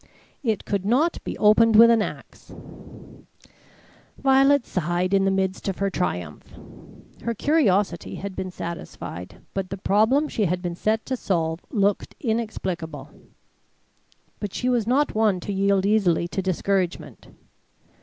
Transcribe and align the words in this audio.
"It 0.41 0.65
could 0.65 0.83
not 0.83 1.23
be 1.23 1.37
opened 1.37 1.75
with 1.75 1.91
an 1.91 2.01
axe." 2.01 2.55
Violet 4.17 4.65
sighed 4.65 5.13
in 5.13 5.25
the 5.25 5.29
midst 5.29 5.67
of 5.67 5.77
her 5.77 5.91
triumph. 5.91 6.55
Her 7.21 7.35
curiosity 7.35 8.15
had 8.15 8.35
been 8.35 8.49
satisfied, 8.49 9.41
but 9.53 9.69
the 9.69 9.77
problem 9.77 10.27
she 10.27 10.45
had 10.45 10.59
been 10.63 10.73
set 10.73 11.05
to 11.05 11.15
solve 11.15 11.59
looked 11.69 12.15
inexplicable. 12.19 13.11
But 14.39 14.55
she 14.55 14.69
was 14.69 14.87
not 14.87 15.13
one 15.13 15.39
to 15.41 15.53
yield 15.53 15.85
easily 15.85 16.27
to 16.29 16.41
discouragement. 16.41 17.27